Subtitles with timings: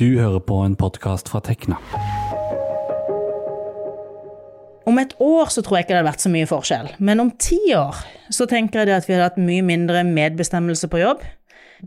[0.00, 1.76] Du hører på en podkast fra Tekna.
[4.88, 7.28] Om et år så tror jeg ikke det hadde vært så mye forskjell, men om
[7.36, 7.98] ti år
[8.32, 11.26] så tenker jeg at vi hadde hatt mye mindre medbestemmelse på jobb.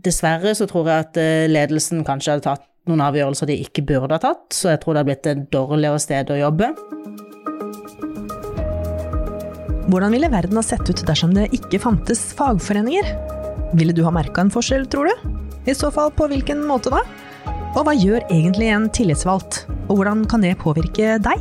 [0.06, 4.14] Dessverre så tror jeg at eh, ledelsen kanskje hadde tatt noen avgjørelser de ikke burde
[4.14, 6.70] ha tatt, så jeg tror det hadde blitt et dårligere sted å jobbe.
[9.90, 13.10] Hvordan ville verden ha sett ut dersom det ikke fantes fagforeninger?
[13.74, 15.30] Ville du ha merka en forskjell, tror du?
[15.66, 17.02] I så fall på hvilken måte da?
[17.74, 21.40] Og hva gjør egentlig en tillitsvalgt, og hvordan kan det påvirke deg?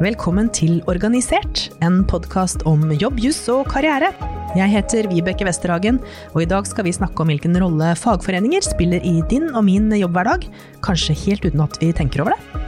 [0.00, 4.08] Velkommen til Organisert, en podkast om jobb, juss og karriere.
[4.56, 6.00] Jeg heter Vibeke Westerhagen,
[6.32, 9.92] og i dag skal vi snakke om hvilken rolle fagforeninger spiller i din og min
[9.92, 10.48] jobbhverdag,
[10.80, 12.59] kanskje helt uten at vi tenker over det.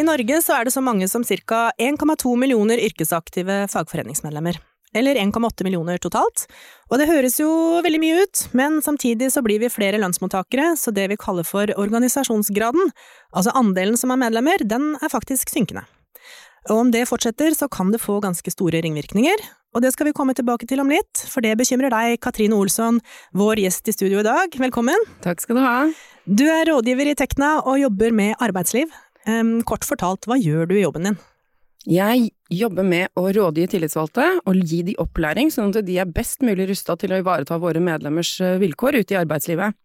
[0.00, 1.72] I Norge så er det så mange som ca.
[1.76, 4.56] 1,2 millioner yrkesaktive fagforeningsmedlemmer.
[4.96, 6.46] Eller 1,8 millioner totalt.
[6.88, 7.50] Og det høres jo
[7.84, 11.68] veldig mye ut, men samtidig så blir vi flere lønnsmottakere, så det vi kaller for
[11.76, 12.94] organisasjonsgraden,
[13.36, 15.84] altså andelen som er medlemmer, den er faktisk synkende.
[16.70, 19.44] Og om det fortsetter, så kan det få ganske store ringvirkninger,
[19.76, 22.98] og det skal vi komme tilbake til om litt, for det bekymrer deg, Katrine Olsson,
[23.36, 24.58] vår gjest i studio i dag.
[24.64, 25.06] Velkommen!
[25.22, 25.76] Takk skal du ha.
[26.24, 28.90] Du er rådgiver i Tekna og jobber med arbeidsliv.
[29.68, 31.20] Kort fortalt, hva gjør du i jobben din?
[31.88, 36.44] Jeg jobber med å rådgi tillitsvalgte og gi de opplæring, sånn at de er best
[36.44, 39.78] mulig rusta til å ivareta våre medlemmers eh, vilkår ute i arbeidslivet.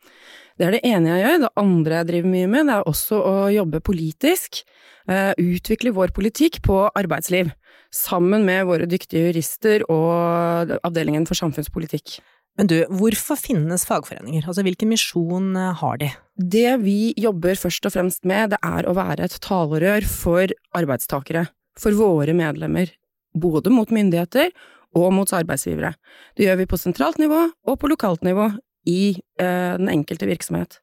[0.59, 1.39] Det er det ene jeg gjør.
[1.45, 4.59] Det andre jeg driver mye med, det er også å jobbe politisk.
[5.07, 7.53] Eh, utvikle vår politikk på arbeidsliv.
[7.95, 12.17] Sammen med våre dyktige jurister og Avdelingen for samfunnspolitikk.
[12.55, 14.45] Men du, hvorfor finnes fagforeninger?
[14.47, 16.11] Altså hvilken misjon eh, har de?
[16.35, 21.49] Det vi jobber først og fremst med, det er å være et talerør for arbeidstakere.
[21.79, 22.93] For våre medlemmer.
[23.35, 24.53] Både mot myndigheter
[24.95, 25.91] og mot arbeidsgivere.
[26.39, 28.47] Det gjør vi på sentralt nivå og på lokalt nivå
[28.87, 30.79] i eh, den enkelte virksomhet.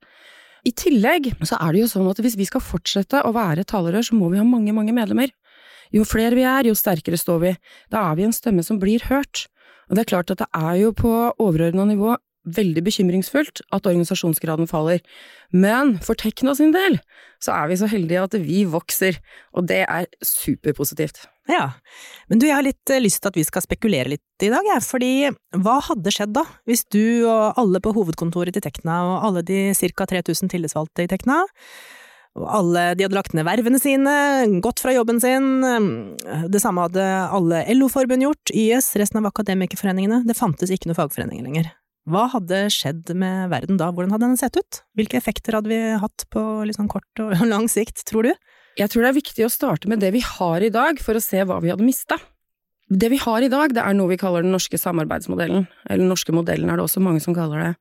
[0.68, 4.04] I tillegg så er det jo sånn at hvis vi skal fortsette å være talerør,
[4.06, 5.32] så må vi ha mange, mange medlemmer.
[5.92, 7.54] Jo flere vi er, jo sterkere står vi.
[7.92, 9.47] Da er vi en stemme som blir hørt.
[9.88, 14.66] Og det er klart at det er jo på overordna nivå veldig bekymringsfullt at organisasjonsgraden
[14.70, 15.03] faller,
[15.54, 16.98] men for Tekna sin del
[17.43, 19.19] så er vi så heldige at vi vokser,
[19.54, 21.25] og det er superpositivt.
[21.50, 21.72] Ja,
[22.31, 24.66] men du, jeg har litt eh, lyst til at vi skal spekulere litt i dag,
[24.66, 25.12] jeg, fordi
[25.62, 29.65] hva hadde skjedd da, hvis du og alle på hovedkontoret til Tekna og alle de
[29.75, 30.06] ca.
[30.06, 31.42] 3000 tillitsvalgte i Tekna
[32.32, 34.12] alle, de hadde lagt ned vervene sine,
[34.65, 35.60] gått fra jobben sin.
[36.48, 40.22] Det samme hadde alle LO-forbund gjort, YS, resten av akademikerforeningene.
[40.25, 41.69] Det fantes ikke noen fagforeninger lenger.
[42.09, 44.81] Hva hadde skjedd med verden da, hvordan hadde den sett ut?
[44.98, 48.32] Hvilke effekter hadde vi hatt på liksom kort og lang sikt, tror du?
[48.81, 51.22] Jeg tror det er viktig å starte med det vi har i dag, for å
[51.22, 52.16] se hva vi hadde mista.
[52.92, 56.10] Det vi har i dag, det er noe vi kaller den norske samarbeidsmodellen, eller den
[56.10, 57.72] norske modellen er det også mange som kaller det.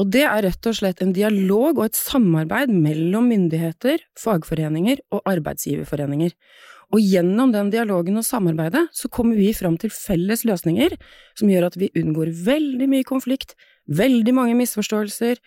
[0.00, 5.22] Og det er rett og slett en dialog og et samarbeid mellom myndigheter, fagforeninger og
[5.30, 6.32] arbeidsgiverforeninger.
[6.94, 10.96] Og gjennom den dialogen og samarbeidet så kommer vi fram til felles løsninger
[11.38, 13.54] som gjør at vi unngår veldig mye konflikt,
[13.86, 15.38] veldig mange misforståelser,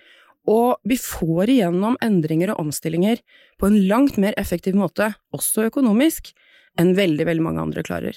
[0.48, 3.20] og vi får igjennom endringer og omstillinger
[3.60, 6.32] på en langt mer effektiv måte, også økonomisk,
[6.80, 8.16] enn veldig, veldig mange andre klarer.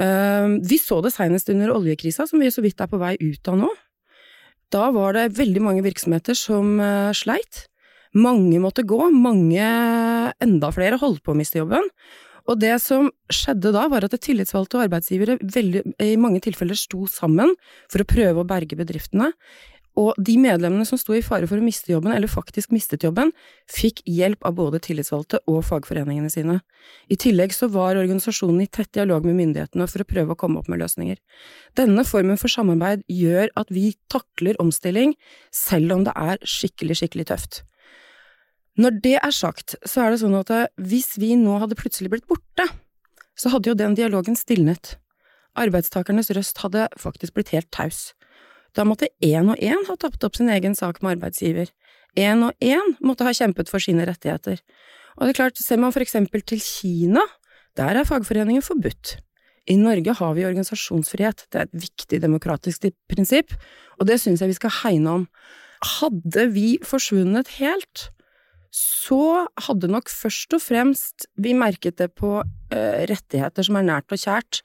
[0.00, 3.52] Eh, vi så det senest under oljekrisa, som vi så vidt er på vei ut
[3.52, 3.70] av nå.
[4.72, 7.66] Da var det veldig mange virksomheter som uh, sleit.
[8.16, 9.64] Mange måtte gå, mange,
[10.42, 11.86] enda flere, holdt på å miste jobben.
[12.50, 17.06] Og det som skjedde da, var at tillitsvalgte og arbeidsgivere veldig, i mange tilfeller sto
[17.10, 17.54] sammen
[17.92, 19.30] for å prøve å berge bedriftene.
[20.00, 23.32] Og de medlemmene som sto i fare for å miste jobben, eller faktisk mistet jobben,
[23.68, 26.60] fikk hjelp av både tillitsvalgte og fagforeningene sine.
[27.12, 30.62] I tillegg så var organisasjonen i tett dialog med myndighetene for å prøve å komme
[30.62, 31.20] opp med løsninger.
[31.76, 35.12] Denne formen for samarbeid gjør at vi takler omstilling,
[35.52, 37.60] selv om det er skikkelig, skikkelig tøft.
[38.80, 40.48] Når det er sagt, så er det sånn at
[40.80, 42.64] hvis vi nå hadde plutselig blitt borte,
[43.36, 44.96] så hadde jo den dialogen stilnet.
[45.60, 48.14] Arbeidstakernes røst hadde faktisk blitt helt taus.
[48.76, 51.68] Da måtte én og én ha tapt opp sin egen sak med arbeidsgiver.
[52.16, 54.60] Én og én måtte ha kjempet for sine rettigheter.
[55.16, 57.24] Og det er klart, ser man for eksempel til Kina,
[57.76, 59.18] der er fagforeninger forbudt.
[59.70, 63.52] I Norge har vi organisasjonsfrihet, det er et viktig demokratisk prinsipp,
[64.00, 65.28] og det syns jeg vi skal hegne om.
[66.00, 68.08] Hadde vi forsvunnet helt,
[68.72, 74.14] så hadde nok først og fremst vi merket det på uh, rettigheter som er nært
[74.14, 74.62] og kjært,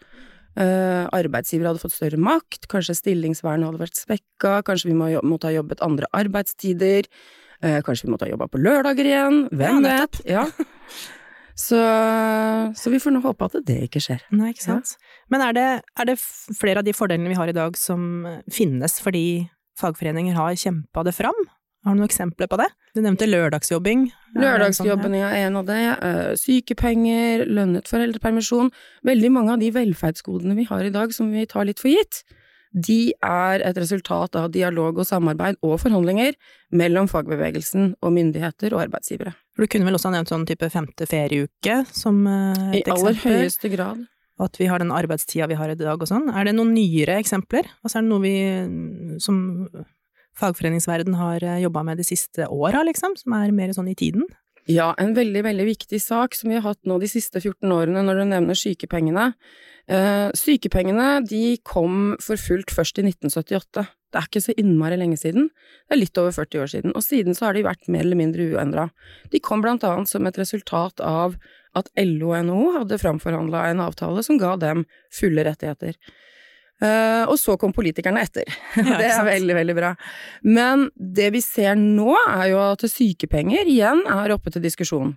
[0.57, 5.54] arbeidsgiver hadde fått større makt, kanskje stillingsvernet hadde vært spekka, kanskje vi må, måtte ha
[5.54, 7.06] jobbet andre arbeidstider,
[7.62, 10.19] kanskje vi måtte ha jobba på lørdager igjen, hvem ja, vet?
[10.25, 10.48] Ja.
[11.57, 11.77] Så,
[12.77, 14.21] så vi får nå håpe at det ikke skjer.
[14.30, 14.94] Nei, ikke sant.
[15.33, 15.68] Men er det,
[15.98, 19.48] er det flere av de fordelene vi har i dag som eh, finnes fordi
[19.81, 21.39] fagforeninger har kjempa det fram?
[21.88, 22.68] Har du noen eksempler på det?
[22.98, 24.07] Du nevnte lørdagsjobbing.
[24.12, 25.78] Sånn, Lørdagsjobben er en av det.
[26.04, 28.72] eh, Sykepenger, lønnet foreldrepermisjon.
[29.07, 32.24] Veldig mange av de velferdsgodene vi har i dag som vi tar litt for gitt,
[32.75, 36.36] de er et resultat av dialog og samarbeid og forhandlinger
[36.75, 39.31] mellom fagbevegelsen og myndigheter og arbeidsgivere.
[39.57, 43.16] Du kunne vel også ha nevnt sånn type femte ferieuke som eh, I et aller
[43.16, 43.39] eksempel?
[43.39, 44.04] høyeste grad.
[44.38, 46.28] Og at vi har den arbeidstida vi har i dag og sånn.
[46.30, 47.66] Er det noen nyere eksempler?
[47.81, 48.36] Altså er det noe vi
[49.24, 49.39] som
[50.39, 53.18] fagforeningsverden har jobba med de siste åra, liksom?
[53.19, 54.28] Som er mer sånn i tiden?
[54.68, 58.01] Ja, en veldig, veldig viktig sak som vi har hatt nå de siste 14 årene
[58.04, 59.30] når du nevner sykepengene.
[59.88, 63.86] Eh, sykepengene de kom for fullt først i 1978.
[64.12, 65.48] Det er ikke så innmari lenge siden.
[65.88, 66.95] Det er litt over 40 år siden.
[67.00, 68.89] Og siden så har de vært mer eller mindre uendra.
[69.31, 71.39] De kom blant annet som et resultat av
[71.78, 74.84] at LO og NHO hadde framforhandla en avtale som ga dem
[75.16, 75.95] fulle rettigheter.
[76.77, 78.45] Eh, og så kom politikerne etter.
[78.77, 79.94] Ja, det er veldig, veldig bra.
[80.45, 85.15] Men det vi ser nå, er jo at sykepenger igjen er oppe til diskusjon.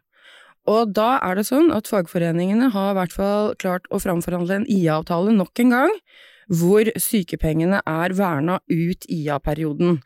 [0.70, 4.68] Og da er det sånn at fagforeningene har i hvert fall klart å framforhandle en
[4.68, 5.94] IA-avtale nok en gang,
[6.50, 10.00] hvor sykepengene er verna ut IA-perioden,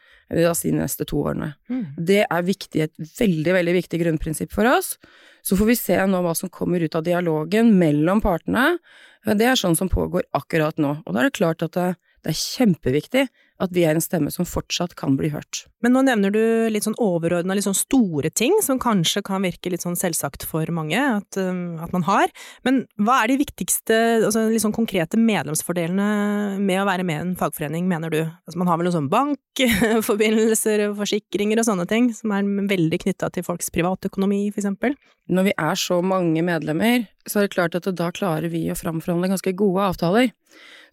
[0.56, 1.54] si de neste to årene.
[1.96, 4.96] Det er viktig, et veldig, veldig viktig grunnprinsipp for oss.
[5.44, 8.78] Så får vi se nå hva som kommer ut av dialogen mellom partene.
[9.24, 10.96] Det er sånn som pågår akkurat nå.
[11.04, 11.94] Og da er det klart at det,
[12.24, 13.26] det er kjempeviktig
[13.62, 15.64] at vi er en stemme som fortsatt kan bli hørt.
[15.84, 16.42] Men nå nevner du
[16.72, 20.66] litt sånn overordna, litt sånn store ting, som kanskje kan virke litt sånn selvsagt for
[20.74, 22.32] mange at, um, at man har.
[22.66, 27.24] Men hva er de viktigste, altså litt sånn konkrete medlemsfordelene med å være med i
[27.28, 28.20] en fagforening, mener du?
[28.24, 33.04] Altså man har vel noen sånn bankforbindelser og forsikringer og sånne ting, som er veldig
[33.06, 34.98] knytta til folks privatøkonomi, for eksempel.
[35.30, 38.78] Når vi er så mange medlemmer, så er det klart at da klarer vi å
[38.78, 40.32] framforhandle ganske gode avtaler.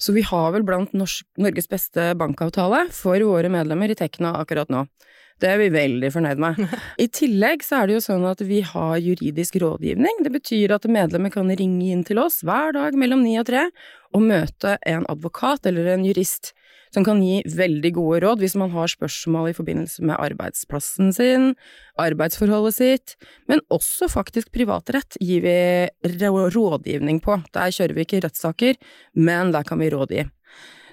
[0.02, 4.72] Så vi har vel blant norsk, Norges beste bankavtale for våre medlemmer i Tekna akkurat
[4.74, 4.88] nå.
[5.42, 6.60] Det er vi veldig fornøyd med.
[7.04, 10.22] I tillegg så er det jo sånn at vi har juridisk rådgivning.
[10.26, 13.68] Det betyr at medlemmer kan ringe inn til oss hver dag mellom ni og tre
[14.12, 16.54] og møte en advokat eller en jurist
[16.92, 21.54] som kan gi veldig gode råd hvis man har spørsmål i forbindelse med arbeidsplassen sin,
[22.02, 23.16] arbeidsforholdet sitt,
[23.52, 25.56] men også faktisk privatrett gir vi
[26.52, 27.40] rådgivning på.
[27.56, 28.80] Der kjører vi ikke rettssaker,
[29.16, 30.28] men der kan vi rådgi.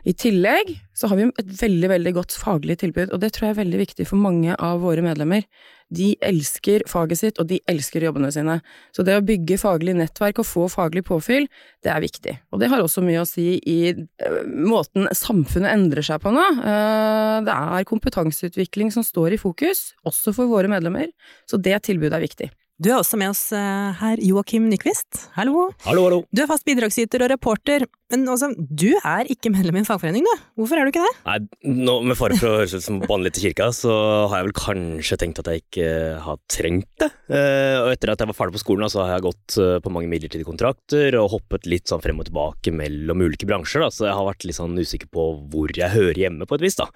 [0.06, 3.54] I tillegg så har vi et veldig, veldig godt faglig tilbud, og det tror jeg
[3.56, 5.46] er veldig viktig for mange av våre medlemmer.
[5.94, 8.58] De elsker faget sitt, og de elsker jobbene sine.
[8.94, 11.48] Så det å bygge faglig nettverk og få faglig påfyll,
[11.84, 12.36] det er viktig.
[12.52, 16.44] Og det har også mye å si i øh, måten samfunnet endrer seg på nå.
[16.60, 21.10] Eh, det er kompetanseutvikling som står i fokus, også for våre medlemmer,
[21.48, 22.50] så det tilbudet er viktig.
[22.78, 25.24] Du er også med oss eh, her, Joakim Nyquist.
[25.34, 25.64] Hallo.
[25.82, 26.18] Hallo, hallo.
[26.30, 27.82] Du er fast bidragsyter og reporter,
[28.14, 30.44] men også, du er ikke medlem i en fagforening, du.
[30.60, 31.10] Hvorfor er du ikke det?
[31.26, 33.90] Nei, nå, med fare for å høres ut som banne litt i kirka, så
[34.30, 35.88] har jeg vel kanskje tenkt at jeg ikke
[36.22, 37.10] har trengt det.
[37.34, 39.94] Eh, og etter at jeg var ferdig på skolen, så har jeg gått eh, på
[39.96, 44.06] mange midlertidige kontrakter og hoppet litt sånn frem og tilbake mellom ulike bransjer, da, så
[44.06, 46.86] jeg har vært litt sånn usikker på hvor jeg hører hjemme på et vis, da.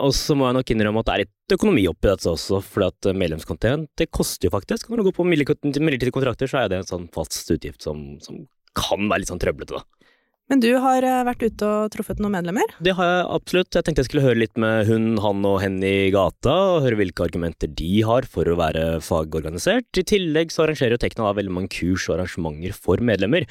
[0.00, 2.88] Og så må jeg nok innrømme at det er litt økonomi oppi dette også, for
[2.88, 4.93] at medlemskontingent, det koster jo faktisk.
[4.94, 8.44] Når du går på midlertidige kontrakter, så er det en sånn fast utgift som, som
[8.78, 10.04] kan være litt sånn trøblete, da.
[10.52, 12.68] Men du har eh, vært ute og truffet noen medlemmer?
[12.84, 13.70] Det har jeg absolutt.
[13.74, 17.00] Jeg tenkte jeg skulle høre litt med hun, han og hen i gata, og høre
[17.00, 19.88] hvilke argumenter de har for å være fagorganisert.
[19.98, 23.48] I tillegg så arrangerer jo Tekna da veldig mange kurs og arrangementer for medlemmer.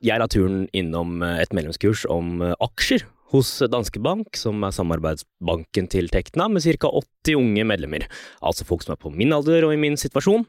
[0.00, 4.74] Jeg la turen innom eh, et medlemskurs om eh, aksjer hos Danske Bank, som er
[4.74, 6.88] samarbeidsbanken til Tekna, med ca.
[6.88, 8.06] 80 unge medlemmer.
[8.40, 10.46] Altså folk som er på min alder og i min situasjon,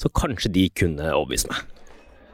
[0.00, 1.62] så kanskje de kunne overbevise meg.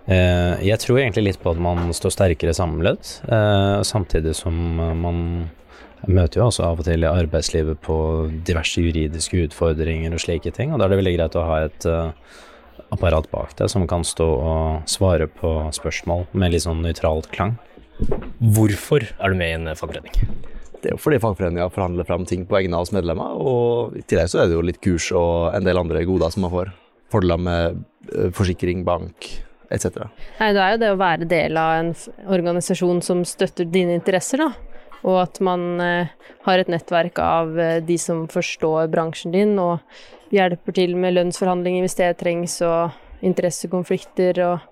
[0.08, 4.94] Eh, Jeg tror egentlig litt på at man står sterkere samlet, eh, samtidig som eh,
[4.94, 5.50] man
[6.06, 10.72] møter jo også av og til i arbeidslivet på diverse juridiske utfordringer og slike ting,
[10.72, 11.86] og da er det veldig greit å ha et
[12.94, 17.58] apparat bak deg som kan stå og svare på spørsmål med litt sånn nøytralt klang.
[18.38, 20.14] Hvorfor er du med i en fagforening?
[20.78, 24.04] Det er jo fordi fagforeninga forhandler fram ting på vegne av oss medlemmer, og i
[24.06, 26.70] tillegg så er det jo litt kurs og en del andre goder som man får.
[27.10, 27.80] Fordeler med
[28.12, 29.26] eh, forsikring, bank
[29.74, 30.04] etc.
[30.38, 31.90] Nei, det er jo det å være del av en
[32.30, 34.52] organisasjon som støtter dine interesser, da.
[35.02, 36.14] Og at man eh,
[36.46, 39.82] har et nettverk av eh, de som forstår bransjen din, og
[40.34, 44.62] hjelper til med lønnsforhandlinger hvis det trengs, og interessekonflikter og,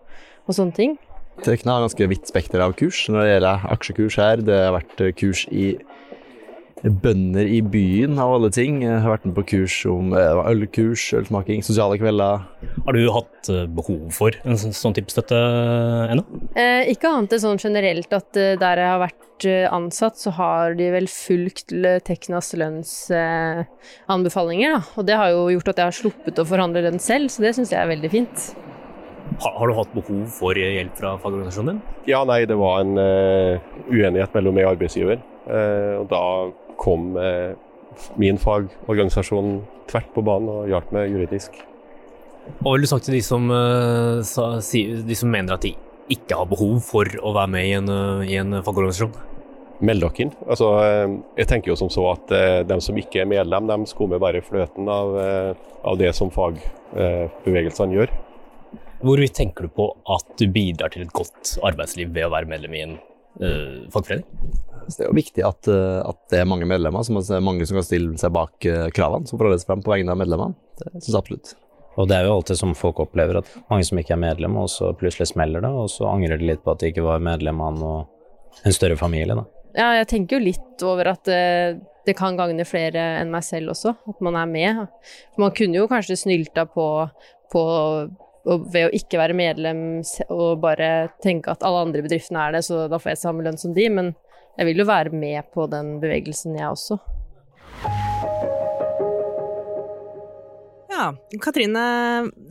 [0.47, 0.97] og sånne ting.
[1.45, 4.43] Tekna har ganske vidt spekter av kurs når det gjelder aksjekurs her.
[4.47, 5.67] Det har vært eh, kurs i
[6.85, 8.83] bønder i byen, av alle ting.
[8.85, 12.41] Jeg har vært med på kurs om eh, ølkurs, ølsmaking, sosiale kvelder.
[12.87, 15.39] Har du hatt eh, behov for en sånn, sånn type støtte
[16.13, 16.23] ennå?
[16.55, 20.31] Eh, ikke annet enn sånn generelt at eh, der jeg har vært eh, ansatt, så
[20.37, 21.69] har de vel fulgt
[22.07, 24.81] Teknas lønnsanbefalinger, da.
[24.97, 27.53] Og det har jo gjort at jeg har sluppet å forhandle lønn selv, så det
[27.57, 28.37] syns jeg er veldig fint.
[29.41, 31.81] Har, har du hatt behov for hjelp fra fagorganisasjonen din?
[32.09, 33.59] Ja, nei, det var en uh,
[33.91, 35.21] uenighet mellom meg og arbeidsgiver.
[35.47, 36.23] Uh, og da
[36.81, 37.53] kom uh,
[38.21, 41.59] min fagorganisasjon tvert på banen og hjalp meg juridisk.
[42.61, 43.49] Hva vil du sagt til de som,
[44.23, 45.73] sa, si, de som mener at de
[46.15, 47.89] ikke har behov for å være med i en,
[48.23, 49.17] i en fagorganisasjon?
[49.83, 50.31] Meld dere inn.
[50.47, 50.69] Altså,
[51.35, 52.31] jeg tenker jo som så at
[52.69, 55.19] de som ikke er medlem, de skummer bare fløten av,
[55.83, 58.15] av det som fagbevegelsene gjør.
[59.03, 62.77] Hvorvidt tenker du på at du bidrar til et godt arbeidsliv ved å være medlem
[62.77, 62.97] i en
[63.43, 64.25] uh, fagforening?
[64.87, 67.67] Så det er jo viktig at, eh, at det er mange medlemmer, som er mange
[67.67, 70.55] som kan stille seg bak eh, kravene, som forholdes fram på vegne av medlemmene.
[70.79, 71.51] Det syns jeg absolutt.
[71.97, 74.69] Og det er jo alltid som folk opplever, at mange som ikke er medlem, og
[74.71, 77.63] så plutselig smeller det, og så angrer de litt på at de ikke var medlem
[77.65, 78.05] av noe,
[78.63, 79.47] en større familie, da.
[79.77, 83.75] Ja, jeg tenker jo litt over at det, det kan gagne flere enn meg selv
[83.75, 84.85] også, at man er med.
[85.35, 86.87] For man kunne jo kanskje snylta på,
[87.53, 87.65] på
[88.47, 89.83] og ved å ikke være medlem
[90.31, 93.59] og bare tenke at alle andre bedriftene er det, så da får jeg samme lønn
[93.61, 94.13] som de, men
[94.57, 97.01] jeg vil jo være med på den bevegelsen, jeg også.
[100.97, 101.11] Ja,
[101.45, 101.81] Katrine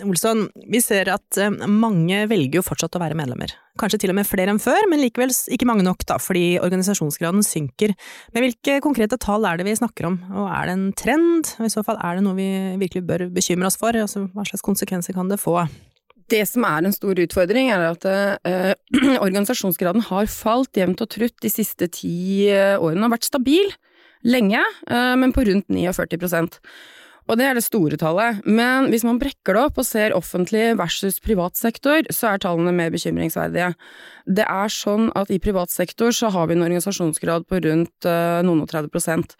[0.05, 3.55] Olsson, vi ser at eh, mange velger jo fortsatt å være medlemmer.
[3.81, 7.41] Kanskje til og med flere enn før, men likevel ikke mange nok, da, fordi organisasjonsgraden
[7.45, 7.95] synker.
[8.35, 11.55] Men hvilke konkrete tall er det vi snakker om, og er det en trend?
[11.57, 12.47] Og I så fall er det noe vi
[12.83, 13.97] virkelig bør bekymre oss for?
[13.97, 15.57] Altså, hva slags konsekvenser kan det få?
[16.29, 18.75] Det som er en stor utfordring, er at eh,
[19.25, 23.73] organisasjonsgraden har falt jevnt og trutt de siste ti eh, årene, og vært stabil
[24.25, 26.13] lenge, eh, men på rundt 49
[27.25, 28.43] Og det er det store tallet.
[28.45, 32.73] Men hvis man brekker det opp og ser offentlig versus privat sektor, så er tallene
[32.75, 33.71] mer bekymringsverdige.
[34.29, 38.43] Det er sånn at i privat sektor så har vi en organisasjonsgrad på rundt eh,
[38.45, 39.33] noen og 30 prosent.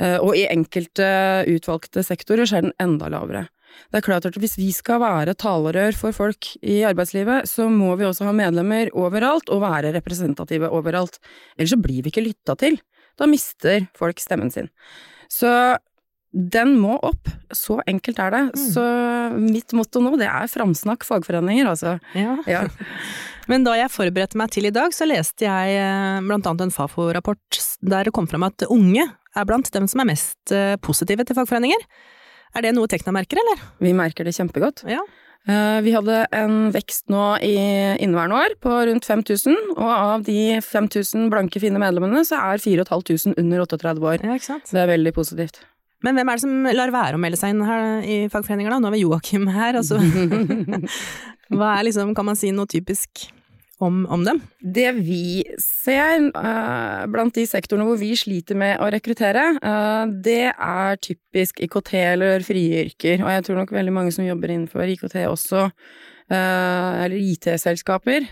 [0.00, 1.06] Eh, og i enkelte
[1.54, 3.46] utvalgte sektorer så er den enda lavere.
[3.90, 7.92] Det er klart at hvis vi skal være talerør for folk i arbeidslivet, så må
[7.98, 11.20] vi også ha medlemmer overalt og være representative overalt.
[11.54, 12.80] Ellers så blir vi ikke lytta til.
[13.20, 14.70] Da mister folk stemmen sin.
[15.30, 15.50] Så
[16.32, 17.28] den må opp.
[17.50, 18.42] Så enkelt er det.
[18.74, 18.82] Så
[19.34, 21.96] mitt motto nå, det er framsnakk fagforeninger, altså.
[22.14, 22.36] Ja.
[22.46, 22.64] Ja.
[23.50, 26.74] Men da jeg forberedte meg til i dag, så leste jeg eh, blant annet en
[26.74, 31.26] Fafo-rapport der det kom fram at unge er blant dem som er mest eh, positive
[31.26, 31.82] til fagforeninger.
[32.54, 33.64] Er det noe Tekna merker, eller?
[33.82, 34.84] Vi merker det kjempegodt.
[34.90, 35.02] Ja.
[35.48, 37.54] Eh, Vi hadde en vekst nå i
[38.02, 43.34] inneværende år på rundt 5000, og av de 5000 blanke, fine medlemmene, så er 4500
[43.40, 44.26] under 38 år.
[44.30, 44.38] Ja?
[44.70, 45.62] Det er veldig positivt.
[46.04, 48.80] Men hvem er det som lar være å melde seg inn her i fagforeninger, da?
[48.80, 50.00] Nå har vi Joakim her, altså.
[51.50, 53.26] Hva er liksom, kan man si noe typisk
[53.84, 54.40] om, om dem?
[54.60, 60.52] Det vi ser uh, blant de sektorene hvor vi sliter med å rekruttere, uh, det
[60.52, 63.24] er typisk IKT eller frie yrker.
[63.24, 68.30] Og jeg tror nok veldig mange som jobber innenfor IKT også, uh, eller IT-selskaper,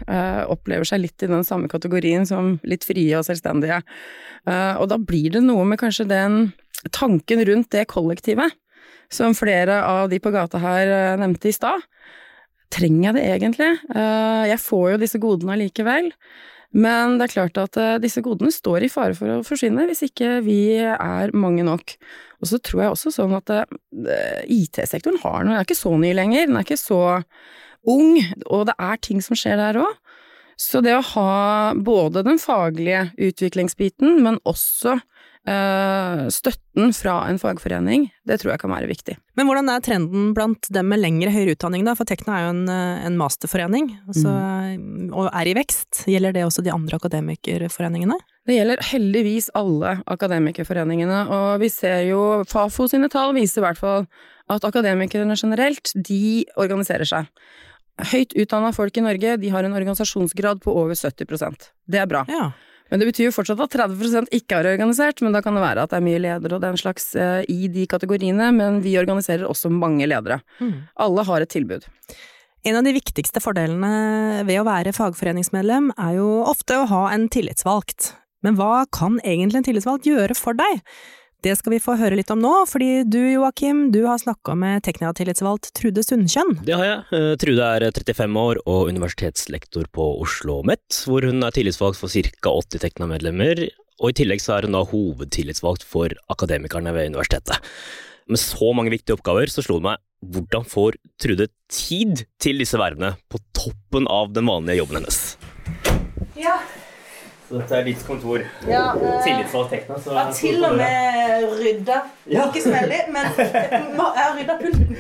[0.53, 3.83] opplever seg litt i den samme kategorien som litt frie og selvstendige.
[4.49, 6.37] Og da blir det noe med kanskje den
[6.95, 8.55] tanken rundt det kollektivet,
[9.11, 11.85] som flere av de på gata her eh, nevnte i stad.
[12.75, 13.71] Trenger jeg det egentlig?
[13.97, 16.13] Eh, Jeg får jo disse godene allikevel.
[16.77, 20.05] Men det er klart at eh, disse godene står i fare for å forsvinne hvis
[20.11, 21.97] ikke vi er mange nok.
[22.43, 23.51] Og så tror jeg også sånn at
[24.47, 27.01] IT-sektoren har noe, den er ikke så ny lenger, den er ikke så
[27.89, 29.97] ung, og det er ting som skjer der òg.
[30.59, 34.97] Så det å ha både den faglige utviklingsbiten, men også
[36.35, 39.17] støtten fra en fagforening, det tror jeg kan være viktig.
[39.39, 41.95] Men hvordan er trenden blant dem med lengre høyere utdanning, da?
[41.99, 44.33] For Tekna er jo en, eh, en masterforening, altså,
[45.13, 46.05] og er i vekst.
[46.11, 48.19] Gjelder det også de andre akademikerforeningene?
[48.49, 53.81] Det gjelder heldigvis alle akademikerforeningene, og vi ser jo Fafo sine tall viser i hvert
[53.81, 54.07] fall
[54.49, 57.29] at akademikerne generelt, de organiserer seg.
[58.13, 62.25] Høyt utdanna folk i Norge, de har en organisasjonsgrad på over 70% Det er bra.
[62.31, 62.53] Ja.
[62.89, 65.85] Men det betyr jo fortsatt at 30 ikke er organisert, men da kan det være
[65.85, 69.49] at det er mye ledere og den slags eh, i de kategoriene, men vi organiserer
[69.49, 70.41] også mange ledere.
[70.97, 71.85] Alle har et tilbud.
[72.67, 77.29] En av de viktigste fordelene ved å være fagforeningsmedlem er jo ofte å ha en
[77.33, 78.15] tillitsvalgt.
[78.47, 80.83] Men hva kan egentlig en tillitsvalgt gjøre for deg?
[81.47, 84.83] Det skal vi få høre litt om nå, fordi du Joakim, du har snakka med
[84.83, 86.57] Teknia-tillitsvalgt Trude Sundkjønn.
[86.67, 87.05] Det har jeg.
[87.15, 92.09] Eh, Trude er 35 år og universitetslektor på Oslo OsloMet, hvor hun er tillitsvalgt for
[92.11, 92.51] ca.
[92.51, 93.69] 80 Tekna-medlemmer,
[93.99, 97.63] og i tillegg så er hun da hovedtillitsvalgt for akademikerne ved universitetet.
[98.29, 102.79] Med så mange viktige oppgaver så slo det meg hvordan får Trude tid til disse
[102.79, 105.37] vervene på toppen av den vanlige jobben hennes?
[106.39, 106.59] Ja,
[107.49, 108.43] Så dette er ditt kontor.
[108.69, 109.97] ja eh, Tillitsvalgt Tekna.
[110.05, 112.01] Så jeg har til og med rydda.
[112.29, 114.99] Ikke smellig, men jeg har rydda pulten.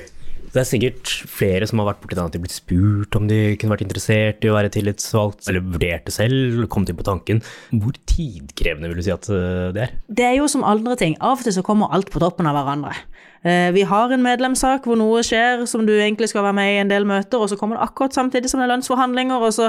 [0.48, 3.36] Det er sikkert flere som har vært borti den at de blitt spurt om de
[3.60, 7.42] kunne vært interessert i å være tillitsvalgt, eller vurdert det selv, kommet inn på tanken.
[7.68, 9.92] Hvor tidkrevende vil du si at eh, det er?
[10.08, 11.18] Det er jo som andre ting.
[11.20, 12.96] Av og til så kommer alt på toppen av hverandre.
[13.44, 16.80] Eh, Vi har en medlemssak hvor noe skjer som du egentlig skal være med i
[16.86, 19.68] en del møter, og så kommer det akkurat samtidig som det er lønnsforhandlinger, og så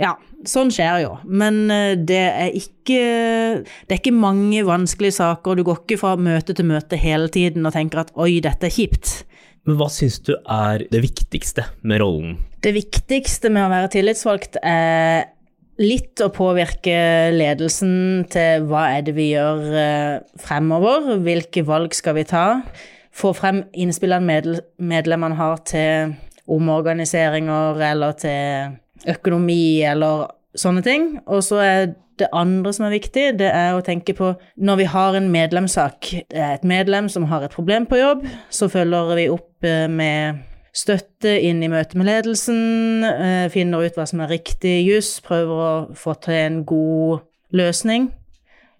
[0.00, 0.16] Ja,
[0.48, 1.12] sånn skjer jo.
[1.24, 3.02] Men eh, det er ikke
[3.64, 5.58] Det er ikke mange vanskelige saker.
[5.58, 8.74] Du går ikke fra møte til møte hele tiden og tenker at oi, dette er
[8.74, 9.22] kjipt.
[9.64, 12.36] Men hva syns du er det viktigste med rollen?
[12.64, 15.30] Det viktigste med å være tillitsvalgt er
[15.80, 22.18] litt å påvirke ledelsen til hva er det vi gjør eh, fremover, hvilke valg skal
[22.18, 22.46] vi ta,
[23.14, 26.14] få frem innspillene medl medlemmene har til
[26.50, 31.10] omorganiseringer eller til økonomi eller sånne ting.
[31.26, 34.88] Og så er det andre som er viktig, det er å tenke på når vi
[34.92, 38.22] har en medlemssak, det er et medlem som har et problem på jobb,
[38.54, 43.98] så følger vi opp eh, med støtte inn i møte med ledelsen, eh, finner ut
[43.98, 48.08] hva som er riktig juss, prøver å få til en god løsning.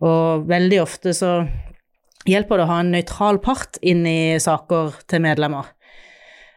[0.05, 1.37] Og veldig ofte så
[2.29, 5.71] hjelper det å ha en nøytral part inn i saker til medlemmer.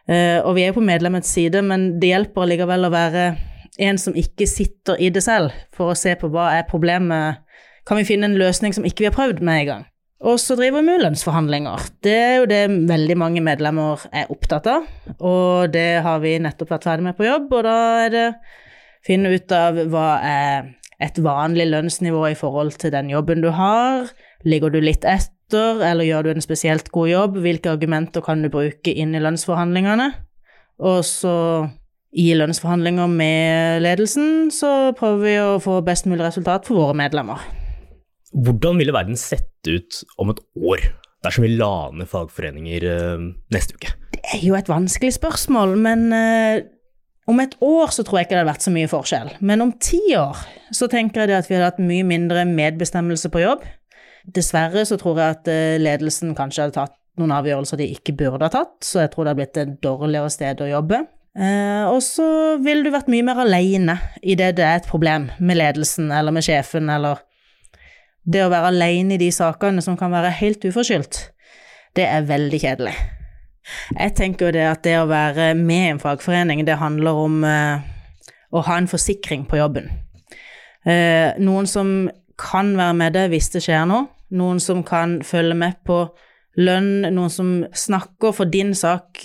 [0.08, 3.28] Eh, Og vi er jo på medlemmets side, men det hjelper likevel å være
[3.78, 7.44] en som ikke sitter i det selv, for å se på hva er problemet.
[7.86, 9.86] Kan vi finne en løsning som ikke vi har prøvd med en gang?
[10.18, 11.84] Og så driver vi med lønnsforhandlinger.
[12.02, 14.88] Det er jo det veldig mange medlemmer er opptatt av,
[15.22, 18.26] og det har vi nettopp vært ferdig med på jobb, og da er det
[19.06, 24.10] finne ut av hva er et vanlig lønnsnivå i forhold til den jobben du har.
[24.42, 27.38] Ligger du litt etter, eller gjør du en spesielt god jobb?
[27.44, 30.10] Hvilke argumenter kan du bruke inn i lønnsforhandlingene?
[30.82, 31.36] Og så
[32.16, 37.42] i lønnsforhandlinger med ledelsen så prøver vi å få best mulig resultat for våre medlemmer.
[38.32, 40.88] Hvordan ville verden sett ut om et år
[41.24, 43.92] dersom vi la ned fagforeninger eh, neste uke?
[44.14, 46.66] Det er jo et vanskelig spørsmål, men eh,
[47.28, 49.32] om et år så tror jeg ikke det hadde vært så mye forskjell.
[49.44, 50.40] Men om ti år
[50.74, 53.66] så tenker jeg at vi hadde hatt mye mindre medbestemmelse på jobb.
[54.28, 58.46] Dessverre så tror jeg at eh, ledelsen kanskje hadde tatt noen avgjørelser de ikke burde
[58.46, 61.02] ha tatt, så jeg tror det hadde blitt et dårligere sted å jobbe.
[61.36, 65.60] Eh, og så ville du vært mye mer alene i det er et problem med
[65.60, 67.20] ledelsen eller med sjefen, eller
[68.28, 71.20] det å være alene i de sakene som kan være helt uforskyldt,
[71.96, 72.96] det er veldig kjedelig.
[73.98, 77.42] Jeg tenker jo det at det å være med i en fagforening, det handler om
[77.44, 77.84] eh,
[78.50, 79.90] å ha en forsikring på jobben.
[80.88, 82.08] Eh, noen som
[82.40, 86.02] kan være med det hvis det skjer noe, noen som kan følge med på
[86.58, 89.22] lønn, noen som snakker for din sak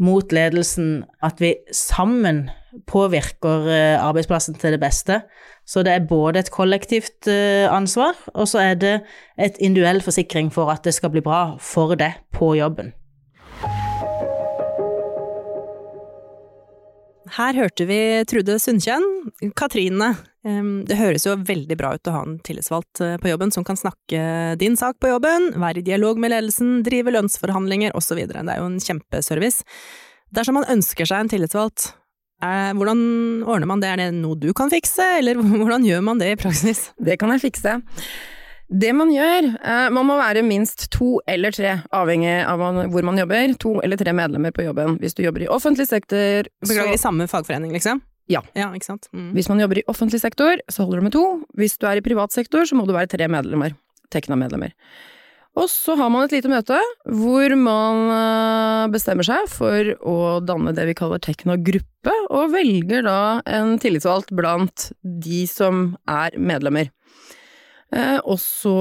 [0.00, 2.48] mot ledelsen, at vi sammen
[2.88, 5.20] påvirker eh, arbeidsplassen til det beste.
[5.66, 8.94] Så det er både et kollektivt eh, ansvar, og så er det
[9.38, 12.94] et individuell forsikring for at det skal bli bra for deg på jobben.
[17.36, 19.04] Her hørte vi Trude Sundkjenn.
[19.58, 23.66] Katrine, det høres jo veldig bra ut å ha en tillitsvalgt eh, på jobben som
[23.66, 28.22] kan snakke din sak på jobben, være i dialog med ledelsen, drive lønnsforhandlinger osv.
[28.24, 29.66] Det er jo en kjempeservice.
[30.34, 31.90] Dersom man ønsker seg en tillitsvalgt,
[32.40, 33.00] er, hvordan
[33.44, 33.92] ordner man det?
[33.92, 36.88] Er det noe du kan fikse, eller hvordan gjør man det i praksis?
[36.96, 37.76] Det kan jeg fikse.
[38.70, 42.60] Det man gjør, eh, man må være minst to eller tre, avhengig av
[42.92, 44.94] hvor man jobber, to eller tre medlemmer på jobben.
[45.02, 48.02] Hvis du jobber i offentlig sektor, Beklager, i samme fagforening, liksom?
[48.30, 48.44] Ja.
[48.54, 48.70] Ja?
[48.70, 49.32] Mm.
[49.34, 51.24] Hvis man jobber i offentlig sektor, så holder du med to.
[51.58, 53.74] Hvis du er i privat sektor, så må du være tre medlemmer.
[54.14, 54.70] Tekna-medlemmer.
[55.58, 56.78] Og så har man et lite møte
[57.10, 63.18] hvor man eh, bestemmer seg for å danne det vi kaller Tekna-gruppe, og velger da
[63.50, 66.94] en tillitsvalgt blant de som er medlemmer.
[67.90, 68.72] Eh, og så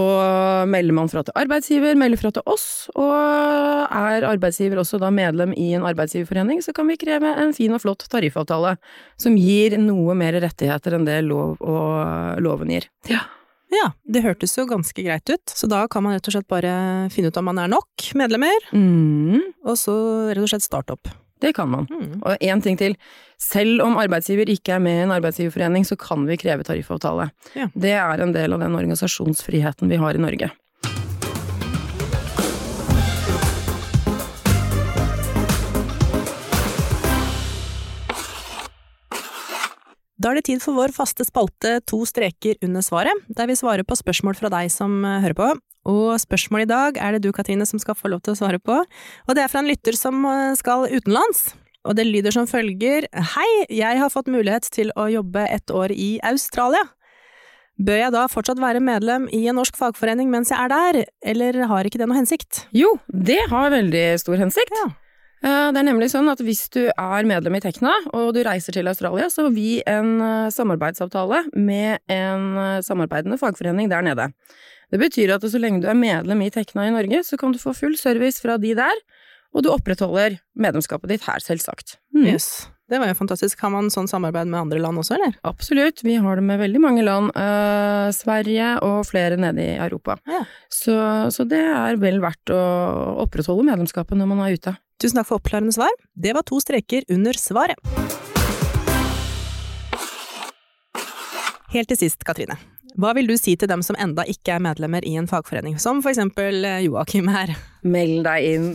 [0.69, 5.55] melder man fra til arbeidsgiver, melder fra til oss, og er arbeidsgiver også da medlem
[5.57, 8.75] i en arbeidsgiverforening, så kan vi kreve en fin og flott tariffavtale
[9.19, 12.89] som gir noe mer rettigheter enn det lov og loven gir.
[13.09, 13.25] Ja.
[13.69, 16.71] Ja, det hørtes jo ganske greit ut, så da kan man rett og slett bare
[17.13, 19.93] finne ut om man er nok medlemmer, Mm, og så
[20.31, 21.11] rett og slett starte opp.
[21.39, 21.87] Det kan man.
[21.89, 22.21] Mm.
[22.21, 22.95] Og én ting til.
[23.39, 27.29] Selv om arbeidsgiver ikke er med i en arbeidsgiverforening, så kan vi kreve tariffavtale.
[27.55, 27.69] Ja.
[27.73, 30.51] Det er en del av den organisasjonsfriheten vi har i Norge.
[40.19, 43.87] Da er det tid for vår faste spalte To streker under svaret, der vi svarer
[43.87, 45.47] på spørsmål fra deg som eh, hører på.
[45.89, 48.59] Og spørsmålet i dag er det du, Katrine, som skal få lov til å svare
[48.61, 48.77] på.
[49.27, 51.49] Og det er fra en lytter som eh, skal utenlands.
[51.87, 55.93] Og det lyder som følger Hei, jeg har fått mulighet til å jobbe et år
[55.95, 56.83] i Australia.
[57.79, 60.97] Bør jeg da fortsatt være medlem i en norsk fagforening mens jeg er der,
[61.31, 62.65] eller har ikke det noe hensikt?
[62.75, 64.75] Jo, det har veldig stor hensikt.
[64.75, 64.89] Ja.
[65.39, 68.75] Eh, Det er nemlig sånn at hvis du er medlem i Tekna, og du reiser
[68.75, 74.27] til Australia, så har vi en eh, samarbeidsavtale med en samarbeidende fagforening der nede.
[74.89, 77.61] Det betyr at så lenge du er medlem i Tekna i Norge, så kan du
[77.61, 79.03] få full service fra de der,
[79.53, 81.97] og du opprettholder medlemskapet ditt her, selvsagt.
[82.15, 82.25] Mm.
[82.33, 82.49] Yes.
[82.89, 83.59] Det var jo fantastisk.
[83.61, 85.35] Har man sånn samarbeid med andre land også, eller?
[85.45, 87.29] Absolutt, vi har det med veldig mange land.
[87.37, 90.17] Eh, Sverige og flere nede i Europa.
[90.29, 90.41] Ja.
[90.73, 90.95] Så,
[91.33, 92.61] så det er vel verdt å
[93.25, 94.73] opprettholde medlemskapet når man er ute.
[94.99, 95.93] Tusen takk for oppklarende svar.
[96.17, 97.77] Det var to streker under svaret.
[101.69, 102.57] Helt til sist, Katrine.
[102.99, 106.01] Hva vil du si til dem som enda ikke er medlemmer i en fagforening, som
[106.03, 107.53] for eksempel eh, Joakim her?
[107.87, 108.73] Meld deg inn.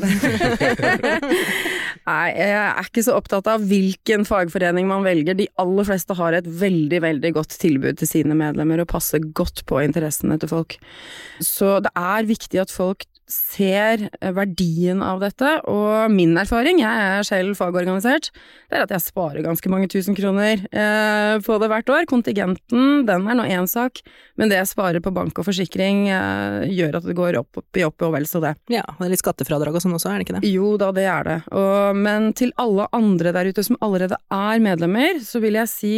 [2.08, 5.36] Nei, jeg er ikke så opptatt av hvilken fagforening man velger.
[5.36, 9.64] De aller fleste har et veldig, veldig godt tilbud til sine medlemmer og passer godt
[9.68, 10.78] på interessene til folk.
[11.44, 14.02] Så det er viktig at folk ser
[14.36, 18.28] verdien av dette, og min erfaring, jeg er selv fagorganisert,
[18.68, 22.08] det er at jeg sparer ganske mange tusen kroner eh, på det hvert år.
[22.10, 24.02] Kontingenten, den er nå én sak,
[24.36, 27.80] men det jeg sparer på bank og forsikring eh, gjør at det går opp, opp
[27.80, 28.54] i opp og vel så det.
[28.72, 30.52] Ja, det er litt skattefradrag og sånn også, er det ikke det?
[30.52, 31.38] Jo da, det er det.
[31.56, 35.96] Og, men til alle andre der ute som allerede er medlemmer, så vil jeg si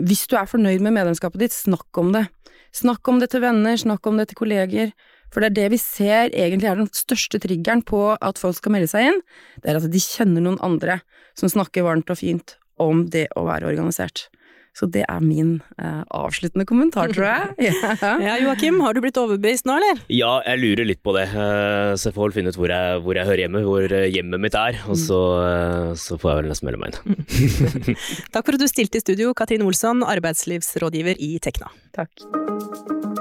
[0.00, 2.24] hvis du er fornøyd med medlemskapet ditt, snakk om det.
[2.72, 4.92] Snakk om det til venner, snakk om det til kolleger.
[5.30, 8.74] For det er det vi ser egentlig er den største triggeren på at folk skal
[8.74, 9.22] melde seg inn,
[9.62, 11.00] det er at de kjenner noen andre
[11.38, 14.28] som snakker varmt og fint om det å være organisert.
[14.76, 17.70] Så det er min eh, avsluttende kommentar, tror jeg.
[17.70, 18.12] Ja.
[18.22, 20.02] Ja, Joakim, har du blitt overbevist nå, eller?
[20.14, 23.00] Ja, jeg lurer litt på det, eh, så jeg får vel finne ut hvor jeg,
[23.04, 26.40] hvor jeg hører hjemme, hvor eh, hjemmet mitt er, og så, eh, så får jeg
[26.40, 27.98] vel nesten melde meg inn.
[28.34, 31.74] Takk for at du stilte i studio, Katrine Olsson, arbeidslivsrådgiver i Tekna.
[31.98, 33.19] Takk.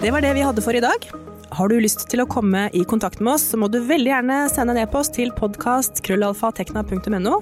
[0.00, 1.10] Det var det vi hadde for i dag.
[1.56, 4.48] Har du lyst til å komme i kontakt med oss, så må du veldig gjerne
[4.52, 7.34] sende en e-post til podkast.krøllalfa.tekna.no.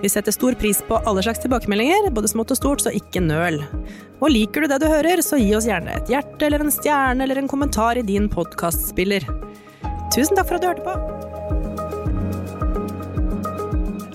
[0.00, 3.60] Vi setter stor pris på alle slags tilbakemeldinger, både smått og stort, så ikke nøl.
[4.22, 7.20] Og liker du det du hører, så gi oss gjerne et hjerte eller en stjerne
[7.26, 9.20] eller en kommentar i din podkastspiller.
[10.14, 10.94] Tusen takk for at du hørte på.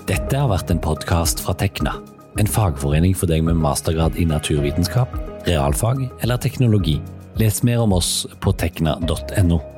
[0.10, 1.94] Dette har vært en podkast fra Tekna,
[2.42, 5.14] en fagforening for deg med mastergrad i naturvitenskap,
[5.46, 6.98] realfag eller teknologi.
[7.36, 9.75] Les mer om oss på tekna.no.